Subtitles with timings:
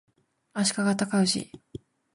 [0.55, 1.51] 足利尊氏